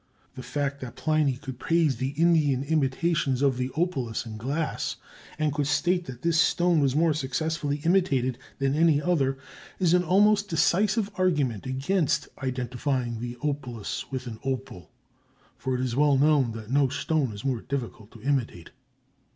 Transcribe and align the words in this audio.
The 0.33 0.41
fact 0.41 0.81
that 0.81 0.95
Pliny 0.95 1.33
could 1.35 1.59
praise 1.59 1.97
the 1.97 2.15
Indian 2.17 2.63
imitations 2.63 3.43
of 3.43 3.57
the 3.57 3.69
opalus 3.77 4.25
in 4.25 4.35
glass, 4.35 4.95
and 5.37 5.53
could 5.53 5.67
state 5.67 6.05
that 6.05 6.23
this 6.23 6.39
stone 6.39 6.79
was 6.79 6.95
more 6.95 7.13
successfully 7.13 7.81
imitated 7.83 8.39
than 8.57 8.73
any 8.73 8.99
other, 8.99 9.37
is 9.77 9.93
an 9.93 10.03
almost 10.03 10.49
decisive 10.49 11.11
argument 11.19 11.67
against 11.67 12.29
identifying 12.39 13.19
the 13.19 13.35
opalus 13.43 14.09
with 14.09 14.25
an 14.25 14.39
opal, 14.43 14.89
for 15.55 15.75
it 15.75 15.81
is 15.81 15.95
well 15.95 16.17
known 16.17 16.53
that 16.53 16.71
no 16.71 16.89
stone 16.89 17.31
is 17.31 17.45
more 17.45 17.61
difficult 17.61 18.09
to 18.09 18.23
imitate. 18.23 18.71